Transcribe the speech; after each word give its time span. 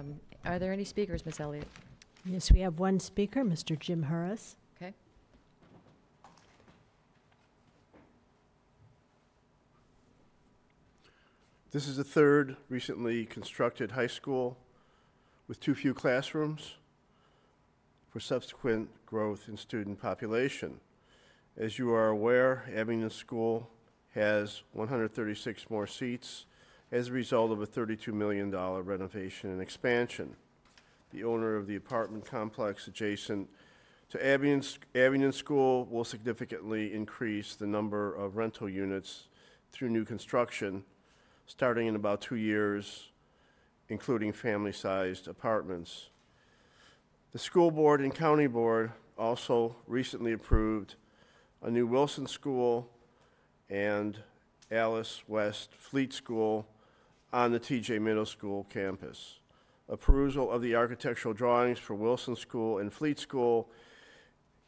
Um, 0.00 0.18
Are 0.46 0.58
there 0.58 0.72
any 0.72 0.84
speakers, 0.84 1.26
Ms. 1.26 1.40
Elliott? 1.40 1.68
Yes, 2.24 2.50
we 2.50 2.60
have 2.60 2.78
one 2.78 2.98
speaker, 3.00 3.44
Mr. 3.44 3.78
Jim 3.78 4.04
Harris. 4.04 4.56
Okay. 4.76 4.94
This 11.70 11.86
is 11.86 11.98
the 11.98 12.04
third 12.04 12.56
recently 12.70 13.26
constructed 13.26 13.92
high 13.92 14.06
school 14.06 14.56
with 15.46 15.60
too 15.60 15.74
few 15.74 15.92
classrooms 15.92 16.76
for 18.08 18.20
subsequent 18.20 18.88
growth 19.04 19.48
in 19.48 19.56
student 19.58 20.00
population. 20.00 20.80
As 21.58 21.78
you 21.78 21.92
are 21.92 22.08
aware, 22.08 22.64
Abingdon 22.74 23.10
School 23.10 23.68
has 24.14 24.62
136 24.72 25.68
more 25.68 25.86
seats 25.86 26.46
as 26.92 27.08
a 27.08 27.12
result 27.12 27.52
of 27.52 27.60
a 27.62 27.66
$32 27.66 28.12
million 28.12 28.50
renovation 28.50 29.50
and 29.50 29.60
expansion. 29.62 30.36
The 31.12 31.24
owner 31.24 31.56
of 31.56 31.66
the 31.66 31.76
apartment 31.76 32.24
complex 32.24 32.86
adjacent 32.86 33.48
to 34.10 34.26
Abingdon, 34.26 35.32
School 35.32 35.86
will 35.86 36.04
significantly 36.04 36.92
increase 36.92 37.54
the 37.54 37.66
number 37.66 38.12
of 38.14 38.36
rental 38.36 38.68
units 38.68 39.28
through 39.70 39.90
new 39.90 40.04
construction 40.04 40.84
starting 41.46 41.88
in 41.88 41.96
about 41.96 42.20
two 42.20 42.36
years, 42.36 43.08
including 43.88 44.32
family-sized 44.32 45.26
apartments. 45.26 46.10
The 47.32 47.40
school 47.40 47.72
board 47.72 48.00
and 48.00 48.14
county 48.14 48.46
board 48.46 48.92
also 49.18 49.74
recently 49.88 50.32
approved 50.32 50.94
a 51.60 51.70
new 51.70 51.88
Wilson 51.88 52.26
School 52.28 52.88
and 53.68 54.18
Alice 54.70 55.24
West 55.26 55.74
Fleet 55.74 56.12
School 56.12 56.66
on 57.32 57.52
the 57.52 57.60
TJ 57.60 58.00
Middle 58.00 58.26
School 58.26 58.66
campus. 58.70 59.38
Approval 59.88 60.50
of 60.50 60.62
the 60.62 60.74
architectural 60.74 61.34
drawings 61.34 61.78
for 61.78 61.94
Wilson 61.94 62.36
School 62.36 62.78
and 62.78 62.92
Fleet 62.92 63.18
School 63.18 63.68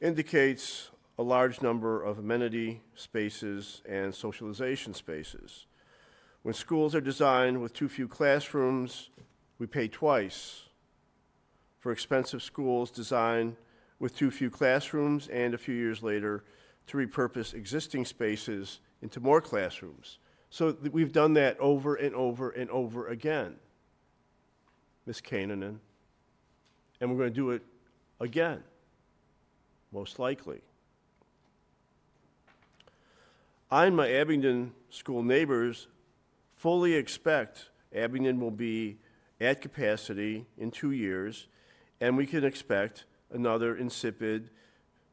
indicates 0.01 0.91
a 1.19 1.23
large 1.23 1.63
number 1.63 2.03
of 2.03 2.19
amenity 2.19 2.81
spaces 2.95 3.83
and 3.89 4.15
socialization 4.15 4.95
spaces. 4.95 5.67
When 6.43 6.55
schools 6.55 6.95
are 6.95 7.01
designed 7.01 7.61
with 7.61 7.73
too 7.73 7.89
few 7.89 8.09
classrooms, 8.09 9.11
we 9.59 9.67
pay 9.67 9.87
twice 9.87 10.69
for 11.79 11.93
expensive 11.93 12.43
schools 12.43 12.91
designed 12.91 13.57
with 13.99 14.17
too 14.17 14.31
few 14.31 14.51
classrooms 14.51 15.29
and 15.29 15.55
a 15.55 15.59
few 15.59 15.75
years 15.75 16.03
later 16.03 16.45
to 16.89 16.97
repurpose 16.97 17.55
existing 17.55 18.05
spaces 18.05 18.81
into 19.01 19.21
more 19.21 19.41
classrooms. 19.41 20.19
So 20.53 20.77
we've 20.93 21.13
done 21.13 21.33
that 21.33 21.59
over 21.61 21.95
and 21.95 22.15
over 22.15 22.51
and 22.51 22.69
over 22.69 23.09
again, 23.09 23.55
Ms. 25.07 25.23
Kanninen. 25.23 25.79
And 27.01 27.11
we're 27.11 27.17
going 27.17 27.31
to 27.31 27.35
do 27.35 27.53
it 27.53 27.63
again, 28.21 28.63
most 29.91 30.19
likely. 30.19 30.61
I 33.71 33.87
and 33.87 33.97
my 33.97 34.13
Abingdon 34.13 34.75
school 34.91 35.23
neighbors 35.23 35.87
fully 36.59 36.97
expect 36.97 37.71
Abingdon 37.95 38.39
will 38.39 38.51
be 38.51 38.99
at 39.41 39.63
capacity 39.63 40.45
in 40.59 40.71
two 40.71 40.91
years, 40.91 41.47
and 41.99 42.15
we 42.15 42.27
can 42.27 42.45
expect 42.45 43.07
another 43.33 43.75
insipid 43.75 44.51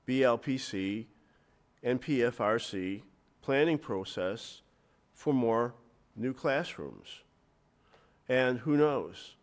BLPC 0.06 1.06
and 1.82 2.02
PFRC 2.02 3.04
planning 3.42 3.78
process 3.78 4.64
for 5.20 5.34
more 5.34 5.74
new 6.16 6.32
classrooms. 6.34 7.24
And 8.30 8.58
who 8.60 8.78
knows? 8.78 9.36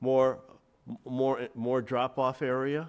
More, 0.00 0.38
more, 1.04 1.48
more 1.54 1.82
drop-off 1.82 2.40
area? 2.40 2.88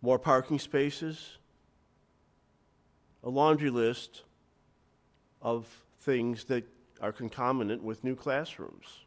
More 0.00 0.18
parking 0.18 0.58
spaces? 0.58 1.36
A 3.22 3.28
laundry 3.28 3.68
list 3.68 4.22
of 5.42 5.66
things 6.00 6.44
that 6.44 6.66
are 7.02 7.12
concomitant 7.12 7.82
with 7.82 8.02
new 8.02 8.16
classrooms. 8.16 9.04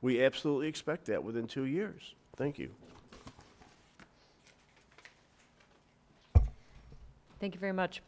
We 0.00 0.22
absolutely 0.22 0.68
expect 0.68 1.06
that 1.06 1.24
within 1.24 1.48
two 1.48 1.64
years. 1.64 2.14
Thank 2.36 2.56
you. 2.56 2.70
Thank 7.40 7.54
you 7.54 7.60
very 7.60 7.72
much. 7.72 8.00